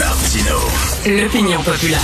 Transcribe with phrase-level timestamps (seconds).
[0.00, 0.56] Martino.
[1.06, 2.00] L'opinion populaire.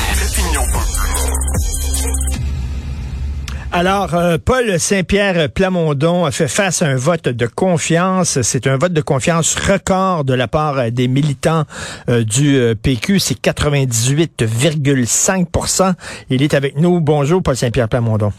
[3.73, 8.43] Alors, euh, Paul Saint-Pierre Plamondon a fait face à un vote de confiance.
[8.43, 11.65] C'est un vote de confiance record de la part euh, des militants
[12.11, 13.19] euh, du PQ.
[13.19, 15.95] C'est 98,5%
[16.29, 17.01] Il est avec nous.
[17.01, 18.31] Bonjour, Paul Saint-Pierre Plamondon.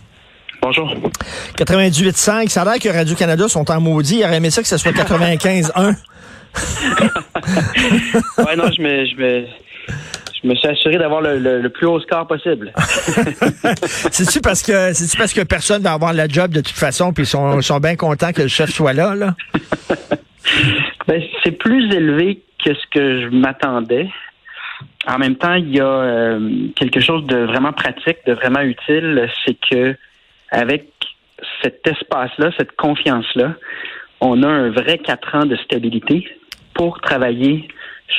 [0.61, 0.87] Bonjour.
[1.57, 2.49] 98,5.
[2.49, 4.19] Ça a l'air que Radio-Canada sont en maudit.
[4.19, 5.95] Il aurait aimé ça que ce soit 95,1.
[8.37, 9.45] ouais, non, je me, je me,
[10.41, 12.71] je me suis assuré d'avoir le, plus haut score possible.
[14.11, 17.23] c'est-tu parce que c'est parce que personne va avoir la job de toute façon, puis
[17.23, 19.35] ils sont, sont bien contents que le chef soit là, là?
[21.07, 24.09] ben, c'est plus élevé que ce que je m'attendais.
[25.07, 29.29] En même temps, il y a euh, quelque chose de vraiment pratique, de vraiment utile,
[29.45, 29.95] c'est que
[30.51, 30.89] avec
[31.62, 33.53] cet espace-là, cette confiance-là,
[34.21, 36.27] on a un vrai quatre ans de stabilité
[36.77, 37.67] pour travailler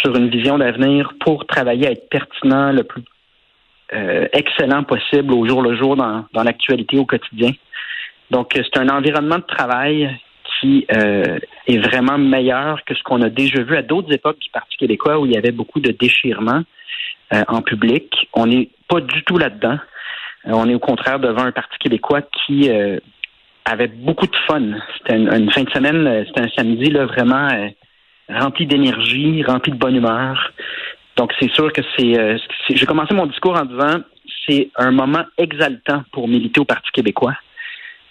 [0.03, 3.03] sur une vision d'avenir pour travailler à être pertinent le plus
[3.95, 7.53] euh, excellent possible au jour le jour dans, dans l'actualité au quotidien.
[8.31, 10.15] Donc, c'est un environnement de travail
[10.61, 14.51] qui euh, est vraiment meilleur que ce qu'on a déjà vu à d'autres époques du
[14.51, 16.63] Parti québécois où il y avait beaucoup de déchirements
[17.33, 18.29] euh, en public.
[18.35, 19.79] On n'est pas du tout là-dedans.
[20.45, 22.71] on est au contraire devant un Parti québécois qui
[23.65, 24.63] avait beaucoup de fun.
[24.99, 27.49] C'était une, une, fin de semaine, c'était un samedi là, vraiment
[28.29, 30.53] rempli d'énergie, rempli de bonne humeur.
[31.17, 32.19] Donc, c'est sûr que c'est.
[32.19, 32.39] Euh,
[32.71, 34.03] J'ai commencé mon discours en disant
[34.47, 37.35] c'est un moment exaltant pour militer au Parti québécois.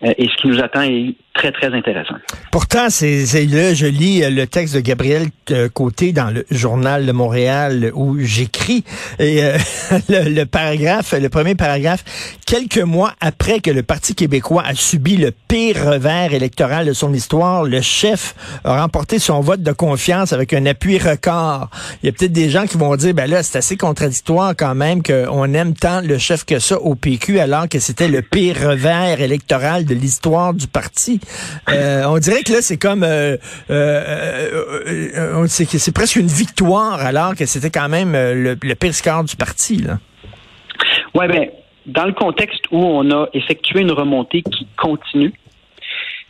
[0.03, 2.15] Euh, et ce qui nous attend est très, intéressant.
[2.51, 7.05] Pourtant, c'est là, je lis euh, le texte de Gabriel euh, Côté dans le journal
[7.05, 8.83] de Montréal où j'écris
[9.19, 9.41] et
[10.09, 12.03] le, paragraphe, le premier paragraphe,
[12.45, 17.13] quelques mois après que le Parti québécois a subi le pire revers électoral de son
[17.13, 21.69] histoire, le chef a remporté son vote de confiance avec un appui record.
[22.01, 24.75] Il y a peut-être des gens qui vont dire, ben là, c'est assez contradictoire quand
[24.75, 28.57] même qu'on aime tant le chef que ça au PQ alors que c'était le pire
[28.69, 31.19] revers électoral de l'histoire du parti.
[31.69, 33.37] Euh, on dirait que là, c'est comme, euh,
[33.69, 39.77] euh, c'est presque une victoire alors que c'était quand même le, pire score du parti.
[39.77, 39.99] Là.
[41.13, 41.49] Ouais, ben,
[41.85, 45.33] dans le contexte où on a effectué une remontée qui continue,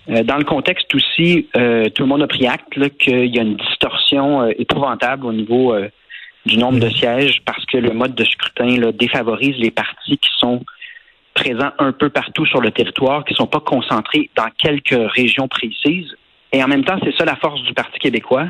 [0.07, 4.47] dans le contexte aussi, tout le monde a pris acte qu'il y a une distorsion
[4.47, 5.75] épouvantable au niveau
[6.45, 10.29] du nombre de sièges parce que le mode de scrutin là, défavorise les partis qui
[10.39, 10.63] sont
[11.37, 15.47] présents un peu partout sur le territoire, qui ne sont pas concentrés dans quelques régions
[15.47, 16.15] précises.
[16.51, 18.47] Et en même temps, c'est ça la force du Parti québécois.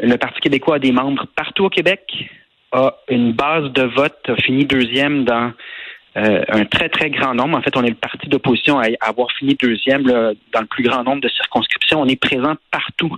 [0.00, 2.00] Le Parti québécois a des membres partout au Québec,
[2.70, 5.52] a une base de vote, a fini deuxième dans
[6.16, 7.58] euh, un très, très grand nombre.
[7.58, 11.02] En fait, on est le parti d'opposition à avoir fini deuxième dans le plus grand
[11.02, 12.00] nombre de circonscriptions.
[12.00, 13.16] On est présent partout.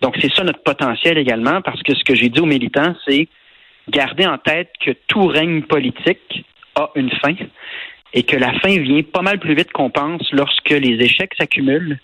[0.00, 3.28] Donc, c'est ça notre potentiel également, parce que ce que j'ai dit aux militants, c'est
[3.88, 6.44] garder en tête que tout règne politique
[6.76, 7.34] a une fin
[8.14, 11.98] et que la fin vient pas mal plus vite qu'on pense lorsque les échecs s'accumulent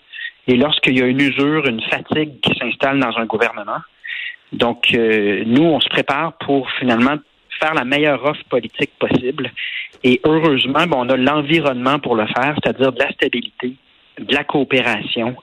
[0.47, 3.79] et lorsqu'il y a une usure, une fatigue qui s'installe dans un gouvernement.
[4.51, 7.15] Donc, euh, nous, on se prépare pour finalement
[7.59, 9.51] faire la meilleure offre politique possible.
[10.03, 13.75] Et heureusement, on a l'environnement pour le faire, c'est-à-dire de la stabilité,
[14.19, 15.35] de la coopération.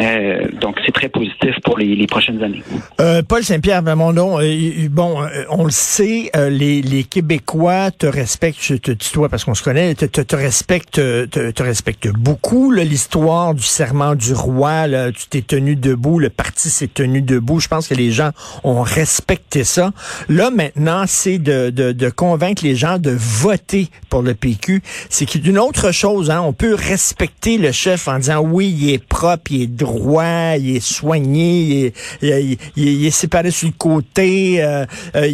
[0.00, 2.62] Euh, donc, c'est très positif pour les, prochaines années.
[3.00, 5.18] Euh, Paul Saint-Pierre mon nom, euh, bon,
[5.50, 9.94] on le sait, les, les, Québécois te respectent, je te tutoie parce qu'on se connaît,
[9.94, 12.70] te, te, te respectent te, te respectent beaucoup.
[12.70, 17.60] L'histoire du serment du roi, là, tu t'es tenu debout, le parti s'est tenu debout.
[17.60, 18.30] Je pense que les gens
[18.64, 19.92] ont respecté ça.
[20.28, 24.82] Là, maintenant, c'est de, de, de convaincre les gens de voter pour le PQ.
[25.08, 26.30] C'est une autre chose.
[26.30, 26.40] Hein?
[26.42, 30.76] On peut respecter le chef en disant oui, il est propre, il est droit, il
[30.76, 31.92] est soigné,
[32.22, 34.84] il est, séparé sur le côté, euh,
[35.16, 35.28] euh,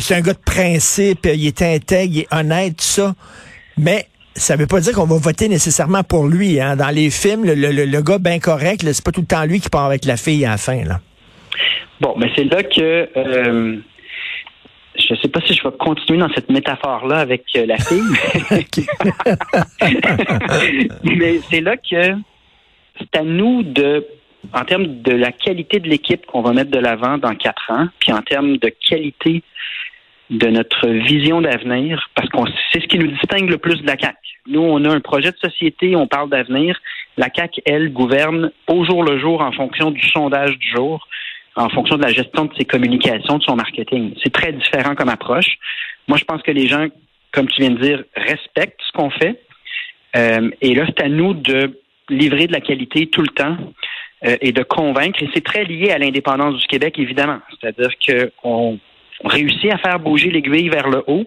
[0.00, 3.14] c'est un gars de principe, il est intègre, il est honnête, tout ça.
[3.76, 6.60] Mais ça veut pas dire qu'on va voter nécessairement pour lui.
[6.60, 6.76] Hein.
[6.76, 9.84] Dans les films, le, gars bien correct, c'est pas tout le temps lui qui part
[9.84, 10.84] avec la fille à la fin.
[10.84, 11.00] Là.
[12.00, 13.76] Bon, mais c'est là que euh,
[14.98, 18.02] je ne sais pas si je vais continuer dans cette métaphore-là avec euh, la fille,
[21.04, 22.16] mais c'est là que
[22.98, 24.06] c'est à nous de,
[24.52, 27.88] en termes de la qualité de l'équipe qu'on va mettre de l'avant dans quatre ans,
[28.00, 29.42] puis en termes de qualité
[30.30, 33.96] de notre vision d'avenir, parce qu'on c'est ce qui nous distingue le plus de la
[33.96, 34.16] CAC.
[34.46, 36.78] Nous, on a un projet de société, on parle d'avenir.
[37.16, 41.08] La CAC, elle, gouverne au jour le jour en fonction du sondage du jour
[41.58, 44.14] en fonction de la gestion de ses communications, de son marketing.
[44.22, 45.58] C'est très différent comme approche.
[46.06, 46.86] Moi, je pense que les gens,
[47.32, 49.42] comme tu viens de dire, respectent ce qu'on fait.
[50.16, 53.56] Euh, et là, c'est à nous de livrer de la qualité tout le temps
[54.24, 55.20] euh, et de convaincre.
[55.22, 57.40] Et c'est très lié à l'indépendance du Québec, évidemment.
[57.50, 57.90] C'est-à-dire
[58.40, 58.78] qu'on
[59.24, 61.26] réussi à faire bouger l'aiguille vers le haut.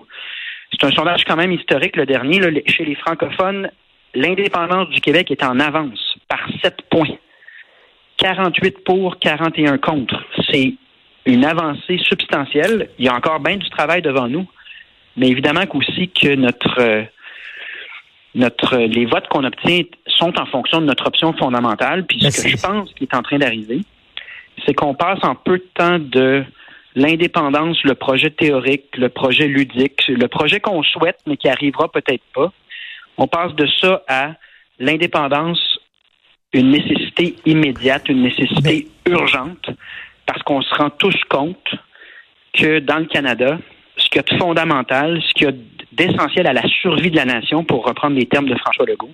[0.71, 2.39] C'est un sondage quand même historique, le dernier.
[2.67, 3.69] chez les francophones,
[4.15, 7.17] l'indépendance du Québec est en avance par 7 points.
[8.21, 10.23] 48 pour, 41 contre.
[10.49, 10.75] C'est
[11.25, 12.89] une avancée substantielle.
[12.99, 14.47] Il y a encore bien du travail devant nous,
[15.17, 17.03] mais évidemment qu'aussi que notre euh,
[18.33, 22.05] notre les votes qu'on obtient sont en fonction de notre option fondamentale.
[22.05, 23.81] Puis ce que je pense qui est en train d'arriver,
[24.65, 26.45] c'est qu'on passe en peu de temps de
[26.95, 32.23] l'indépendance, le projet théorique, le projet ludique, le projet qu'on souhaite mais qui arrivera peut-être
[32.33, 32.51] pas.
[33.17, 34.33] On passe de ça à
[34.79, 35.79] l'indépendance,
[36.53, 39.69] une nécessité immédiate, une nécessité urgente,
[40.25, 41.75] parce qu'on se rend tous compte
[42.53, 43.57] que dans le Canada,
[43.97, 45.53] ce qu'il y a de fondamental, ce qu'il y a
[45.93, 49.13] d'essentiel à la survie de la nation, pour reprendre les termes de François Legault,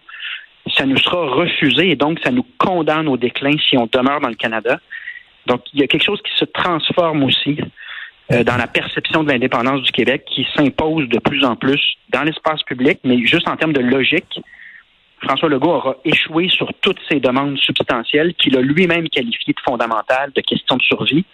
[0.75, 4.29] ça nous sera refusé et donc ça nous condamne au déclin si on demeure dans
[4.29, 4.79] le Canada.
[5.45, 7.57] Donc, il y a quelque chose qui se transforme aussi
[8.31, 12.23] euh, dans la perception de l'indépendance du Québec qui s'impose de plus en plus dans
[12.23, 14.41] l'espace public, mais juste en termes de logique.
[15.21, 20.31] François Legault aura échoué sur toutes ces demandes substantielles qu'il a lui-même qualifiées de fondamentales,
[20.35, 21.25] de questions de survie.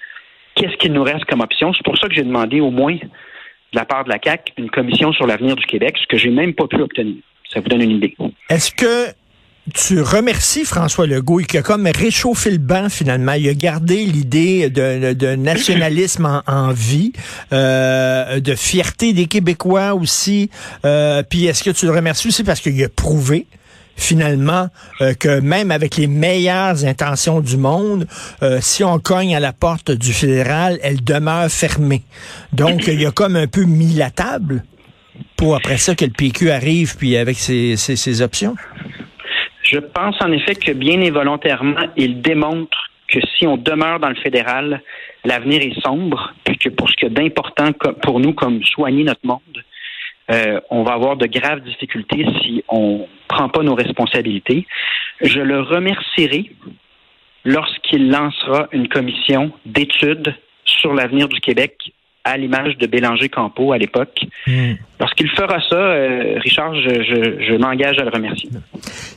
[0.55, 1.73] Qu'est-ce qu'il nous reste comme option?
[1.73, 2.99] C'est pour ça que j'ai demandé au moins de
[3.77, 6.53] la part de la CAC une commission sur l'avenir du Québec, ce que j'ai même
[6.53, 7.15] pas pu obtenir.
[7.51, 8.15] Ça vous donne une idée.
[8.49, 9.13] Est-ce que
[9.73, 13.33] tu remercies François Legault qui a comme réchauffé le banc finalement?
[13.33, 17.13] Il a gardé l'idée de, nationalisme en, vie,
[17.51, 20.49] euh, de fierté des Québécois aussi.
[20.85, 23.47] Euh, puis est-ce que tu le remercies aussi parce qu'il a prouvé
[23.95, 24.67] finalement
[25.01, 28.07] euh, que même avec les meilleures intentions du monde,
[28.59, 32.01] si on cogne à la porte du fédéral, elle demeure fermée.
[32.51, 34.63] Donc il a comme un peu mis la table
[35.37, 38.55] pour après ça que le PQ arrive puis avec ses, ses options.
[39.63, 44.09] Je pense en effet que bien et volontairement, il démontre que si on demeure dans
[44.09, 44.81] le fédéral,
[45.23, 49.25] l'avenir est sombre, puis que pour ce qui est d'important pour nous comme soigner notre
[49.25, 49.62] monde,
[50.31, 54.65] euh, on va avoir de graves difficultés si on ne prend pas nos responsabilités.
[55.21, 56.51] Je le remercierai
[57.45, 60.35] lorsqu'il lancera une commission d'études
[60.65, 61.93] sur l'avenir du Québec
[62.23, 64.17] à l'image de Bélanger-Campo à l'époque.
[64.47, 64.73] Hmm.
[64.99, 68.49] Lorsqu'il fera ça, euh, Richard, je, m'engage à le remercier.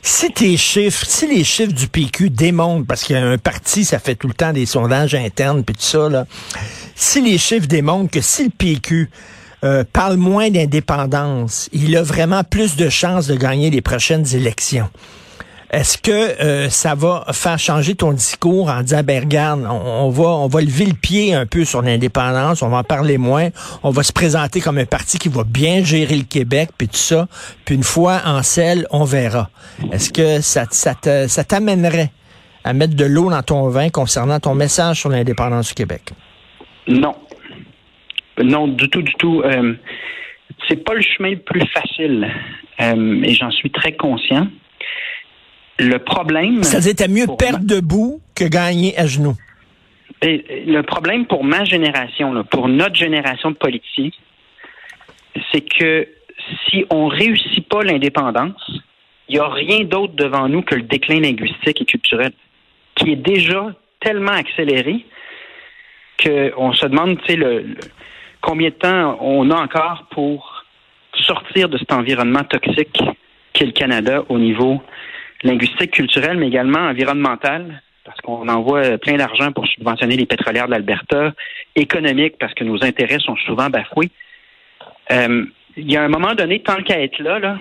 [0.01, 3.85] Si tes chiffres, si les chiffres du PQ démontrent, parce qu'il y a un parti,
[3.85, 6.25] ça fait tout le temps des sondages internes puis tout ça, là,
[6.95, 9.09] si les chiffres démontrent que si le PQ
[9.63, 14.89] euh, parle moins d'indépendance, il a vraiment plus de chances de gagner les prochaines élections.
[15.69, 20.29] Est-ce que euh, ça va faire changer ton discours en disant, ben regarde, on, va,
[20.29, 23.49] on va lever le pied un peu sur l'indépendance, on va en parler moins,
[23.83, 26.95] on va se présenter comme un parti qui va bien gérer le Québec, puis tout
[26.95, 27.27] ça,
[27.65, 29.49] puis une fois en selle, on verra.
[29.91, 32.11] Est-ce que ça, ça t'amènerait
[32.63, 36.13] à mettre de l'eau dans ton vin concernant ton message sur l'indépendance du Québec?
[36.87, 37.15] Non.
[38.43, 39.41] Non, du tout, du tout.
[39.43, 39.73] Euh,
[40.67, 42.31] c'est pas le chemin le plus facile,
[42.81, 44.47] euh, et j'en suis très conscient.
[45.79, 46.63] Le problème.
[46.63, 49.35] Ça c'était mieux perdre debout que gagner à genoux.
[50.23, 54.09] le problème pour ma génération, pour notre génération de politiciens,
[55.51, 56.07] c'est que
[56.67, 58.71] si on réussit pas l'indépendance,
[59.29, 62.31] il n'y a rien d'autre devant nous que le déclin linguistique et culturel,
[62.95, 65.05] qui est déjà tellement accéléré
[66.23, 67.75] qu'on se demande, tu sais, le,
[68.47, 70.63] combien de temps on a encore pour
[71.13, 72.97] sortir de cet environnement toxique
[73.51, 74.81] qu'est le Canada au niveau
[75.43, 80.71] linguistique, culturelle, mais également environnementale, parce qu'on envoie plein d'argent pour subventionner les pétrolières de
[80.71, 81.33] l'Alberta,
[81.75, 84.09] économique, parce que nos intérêts sont souvent bafoués.
[85.11, 87.57] Euh, il y a un moment donné, tant qu'à être là, là,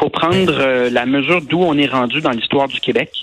[0.00, 3.22] faut prendre euh, la mesure d'où on est rendu dans l'histoire du Québec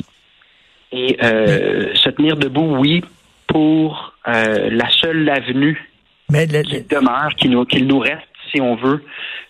[0.94, 3.04] et euh, se tenir debout, oui,
[3.48, 5.82] pour la seule avenue
[6.30, 9.04] qui demeure, qui nous, qu'il nous reste, si on veut,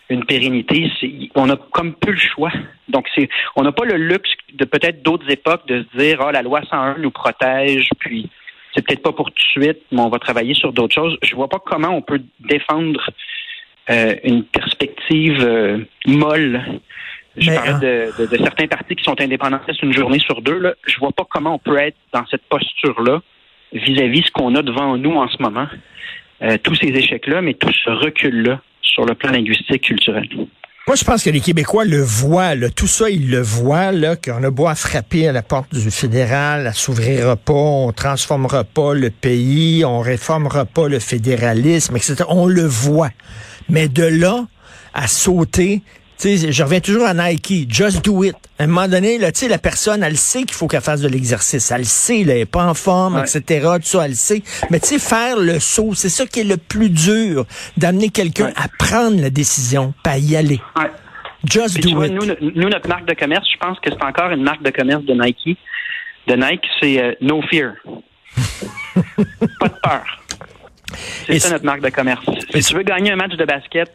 [0.08, 0.90] une pérennité,
[1.34, 2.52] on a comme peu le choix.
[2.88, 6.32] Donc, c'est, on n'a pas le luxe de peut-être d'autres époques de se dire, ah,
[6.32, 8.30] la loi 101 nous protège, puis
[8.74, 11.18] c'est peut-être pas pour tout de suite, mais on va travailler sur d'autres choses.
[11.22, 13.10] Je vois pas comment on peut défendre
[13.90, 16.80] euh, une perspective euh, molle.
[17.36, 17.78] Je parlais hein.
[18.18, 20.58] de, de, certains partis qui sont indépendantistes une journée sur deux.
[20.58, 20.74] Là.
[20.86, 23.20] Je vois pas comment on peut être dans cette posture-là
[23.72, 25.66] vis-à-vis ce qu'on a devant nous en ce moment.
[26.42, 30.28] Euh, tous ces échecs-là, mais tout ce recul-là sur le plan linguistique culturel.
[30.86, 34.16] Moi, je pense que les Québécois le voient, là, tout ça, ils le voient, là,
[34.16, 38.64] qu'on a beau à frapper à la porte du fédéral, à s'ouvrira pas, on transformera
[38.64, 42.24] pas le pays, on réformera pas le fédéralisme, etc.
[42.28, 43.10] On le voit.
[43.68, 44.46] Mais de là
[44.94, 45.82] à sauter
[46.18, 48.34] sais, je reviens toujours à Nike, just do it.
[48.58, 51.70] À un moment donné, là, la personne, elle sait qu'il faut qu'elle fasse de l'exercice.
[51.70, 53.68] Elle sait, là, elle n'est pas en forme, etc.
[53.76, 54.42] Tout ça, elle sait.
[54.70, 57.46] Mais tu sais, faire le saut, c'est ça qui est le plus dur,
[57.76, 60.60] d'amener quelqu'un à prendre la décision, pas y aller.
[61.44, 62.12] Just do it.
[62.12, 65.14] Nous, notre marque de commerce, je pense que c'est encore une marque de commerce de
[65.14, 65.56] Nike.
[66.26, 67.74] De Nike, c'est euh, No Fear.
[69.60, 70.04] pas de peur.
[71.26, 72.24] C'est ça notre marque de commerce.
[72.54, 73.92] Si tu veux gagner un match de basket,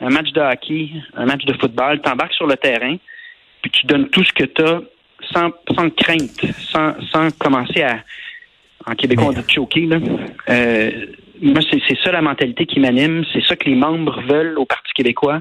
[0.00, 2.96] un match de hockey, un match de football, tu embarques sur le terrain,
[3.62, 4.80] puis tu donnes tout ce que tu as
[5.32, 7.98] sans, sans crainte, sans, sans commencer à,
[8.86, 9.86] en québécois, on dit choquer.
[9.86, 9.98] Là.
[10.48, 11.06] Euh,
[11.40, 13.24] moi, c'est ça la mentalité qui m'anime.
[13.32, 15.40] C'est ça que les membres veulent au Parti québécois.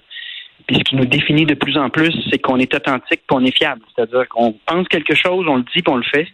[0.68, 3.56] Puis ce qui nous définit de plus en plus, c'est qu'on est authentique, qu'on est
[3.56, 3.82] fiable.
[3.96, 6.28] C'est-à-dire qu'on pense quelque chose, on le dit, puis on le fait.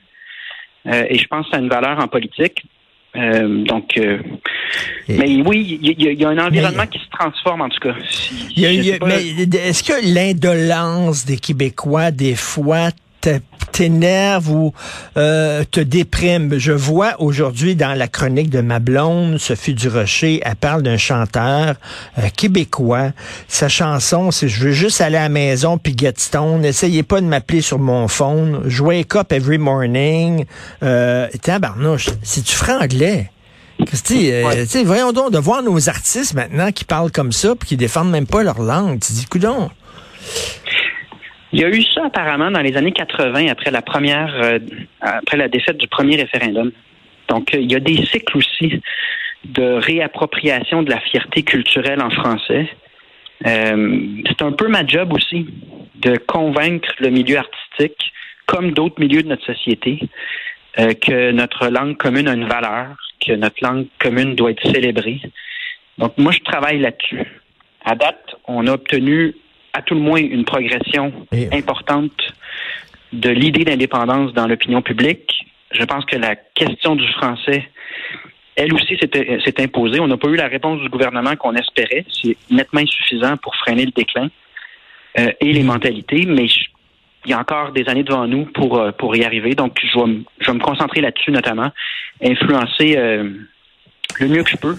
[0.88, 2.64] Euh, et je pense que ça a une valeur en politique.
[3.16, 4.18] Euh, donc, euh,
[5.08, 7.94] mais oui, il y, a un environnement qui se transforme en tout cas.
[8.58, 12.90] mais est-ce que l'indolence des Québécois, des fois,
[13.72, 14.74] t'énerve ou
[15.18, 16.58] euh, te déprime.
[16.58, 21.76] Je vois aujourd'hui dans la chronique de ma blonde, Sophie Durocher, elle parle d'un chanteur
[22.18, 23.12] euh, québécois.
[23.48, 26.62] Sa chanson, c'est Je veux juste aller à la maison puis get stone.
[26.62, 28.62] N'essayez pas de m'appeler sur mon phone.
[28.66, 30.46] Jouez up every morning.
[30.84, 33.30] Euh, tabarnouche, c'est du franglais?
[33.86, 37.78] Christy, euh, voyons donc de voir nos artistes maintenant qui parlent comme ça puis qui
[37.78, 39.00] défendent même pas leur langue.
[39.00, 39.70] Tu dis, coudon.
[41.54, 44.58] Il y a eu ça apparemment dans les années 80 après la première, euh,
[45.02, 46.72] après la défaite du premier référendum.
[47.28, 48.82] Donc, euh, il y a des cycles aussi
[49.46, 52.68] de réappropriation de la fierté culturelle en français.
[53.46, 55.46] Euh, c'est un peu ma job aussi
[55.96, 58.12] de convaincre le milieu artistique,
[58.48, 60.00] comme d'autres milieux de notre société,
[60.76, 62.96] que notre langue commune a une valeur,
[63.26, 65.22] que notre langue commune doit être célébrée.
[66.00, 67.26] Donc, moi, je travaille là-dessus.
[67.86, 69.36] À date, on a obtenu
[69.74, 71.12] à tout le moins une progression
[71.52, 72.34] importante
[73.12, 75.46] de l'idée d'indépendance dans l'opinion publique.
[75.72, 77.68] Je pense que la question du français,
[78.56, 80.00] elle aussi, s'est imposée.
[80.00, 82.06] On n'a pas eu la réponse du gouvernement qu'on espérait.
[82.22, 84.30] C'est nettement insuffisant pour freiner le déclin
[85.20, 86.46] euh, et les mentalités, mais
[87.26, 89.56] il y a encore des années devant nous pour, euh, pour y arriver.
[89.56, 91.72] Donc, je vais, je vais me concentrer là-dessus notamment,
[92.24, 93.30] influencer euh,
[94.20, 94.78] le mieux que je peux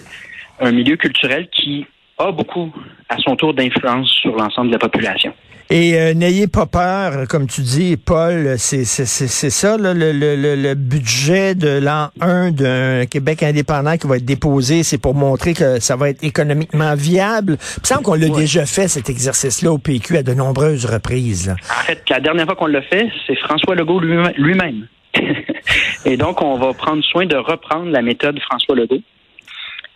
[0.59, 1.85] un milieu culturel qui
[2.17, 2.71] a beaucoup,
[3.09, 5.33] à son tour, d'influence sur l'ensemble de la population.
[5.71, 11.55] Et euh, n'ayez pas peur, comme tu dis, Paul, c'est ça le, le, le, budget
[11.55, 15.95] de l'an 1 d'un Québec indépendant qui va être déposé, c'est pour montrer que ça
[15.95, 17.57] va être économiquement viable.
[17.77, 21.55] Il me semble qu'on l'a déjà fait, cet exercice-là, au PQ à de nombreuses reprises.
[21.71, 24.87] En fait, la dernière fois qu'on l'a fait, c'est François Legault lui-même.
[26.05, 29.01] et donc, on va prendre soin de reprendre la méthode François Legault.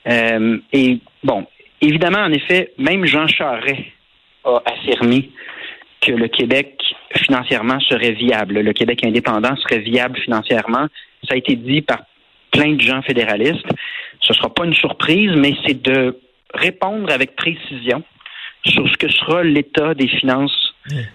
[0.07, 1.45] Euh, et bon,
[1.81, 3.81] Évidemment, en effet, même Jean Charest
[4.43, 5.29] a affirmé
[6.01, 6.75] que le Québec
[7.15, 8.59] financièrement serait viable.
[8.59, 10.87] Le Québec indépendant serait viable financièrement.
[11.27, 11.99] Ça a été dit par
[12.51, 13.67] plein de gens fédéralistes.
[14.21, 16.17] Ce ne sera pas une surprise, mais c'est de
[16.53, 18.03] répondre avec précision
[18.65, 20.73] sur ce que sera l'état des finances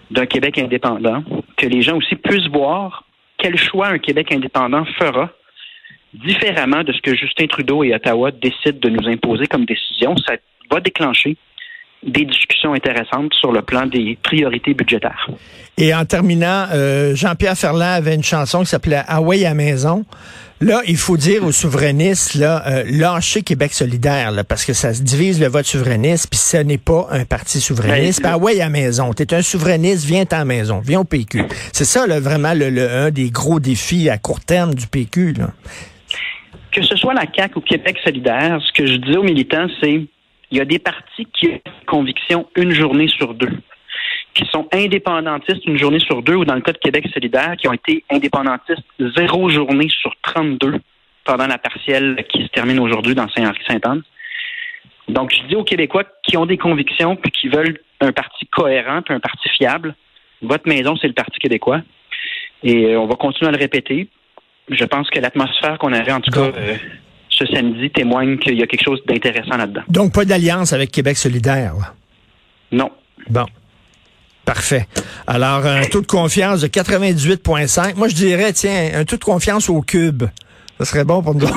[0.09, 1.23] d'un Québec indépendant,
[1.57, 3.03] que les gens aussi puissent voir
[3.37, 5.31] quel choix un Québec indépendant fera
[6.13, 10.15] différemment de ce que Justin Trudeau et Ottawa décident de nous imposer comme décision.
[10.17, 10.35] Ça
[10.71, 11.37] va déclencher
[12.05, 15.27] des discussions intéressantes sur le plan des priorités budgétaires.
[15.77, 20.05] Et en terminant, euh, Jean-Pierre Ferland avait une chanson qui s'appelait Hawaii à maison.
[20.61, 24.93] Là, il faut dire aux souverainistes, là, euh, lâchez Québec solidaire, là, parce que ça
[24.93, 28.21] se divise le vote souverainiste, puis ce n'est pas un parti souverainiste.
[28.21, 29.11] Ben, Hawaii à maison.
[29.11, 31.43] T'es un souverainiste, viens à maison, viens au PQ.
[31.73, 35.33] C'est ça, là, vraiment, le, un des gros défis à court terme du PQ.
[35.33, 35.49] Là.
[36.71, 40.05] Que ce soit la CAQ ou Québec solidaire, ce que je dis aux militants, c'est
[40.51, 43.51] il y a des partis qui ont conviction une journée sur deux,
[44.33, 47.67] qui sont indépendantistes une journée sur deux, ou dans le cas de Québec solidaire, qui
[47.67, 48.83] ont été indépendantistes
[49.15, 50.79] zéro journée sur 32
[51.23, 54.03] pendant la partielle qui se termine aujourd'hui dans Saint-Henri-Sainte-Anne.
[55.07, 59.01] Donc, je dis aux Québécois qui ont des convictions puis qui veulent un parti cohérent
[59.01, 59.95] puis un parti fiable,
[60.41, 61.81] votre maison, c'est le Parti québécois.
[62.63, 64.09] Et euh, on va continuer à le répéter.
[64.69, 66.75] Je pense que l'atmosphère qu'on avait, en tout cas, euh,
[67.37, 69.81] ce samedi témoigne qu'il y a quelque chose d'intéressant là-dedans.
[69.87, 71.93] Donc, pas d'alliance avec Québec solidaire?
[72.71, 72.89] Non.
[73.29, 73.45] Bon.
[74.45, 74.87] Parfait.
[75.25, 77.95] Alors, un taux de confiance de 98,5.
[77.95, 80.23] Moi, je dirais, tiens, un taux de confiance au cube.
[80.79, 81.47] Ce serait bon pour nous.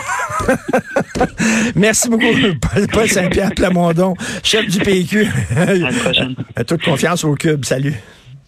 [1.74, 2.24] Merci beaucoup,
[2.92, 5.26] Paul Saint-Pierre Plamondon, chef du PQ.
[5.56, 6.34] À la prochaine.
[6.56, 7.64] Un taux de confiance au cube.
[7.64, 7.94] Salut.